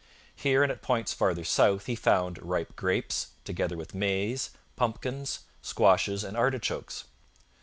Here 0.35 0.63
and 0.63 0.71
at 0.71 0.81
points 0.81 1.13
farther 1.13 1.43
south 1.43 1.85
he 1.85 1.93
found 1.95 2.41
ripe 2.41 2.75
grapes, 2.75 3.33
together 3.43 3.77
with 3.77 3.93
maize, 3.93 4.49
pumpkins, 4.75 5.41
squashes, 5.61 6.23
and 6.23 6.35
artichokes. 6.35 7.03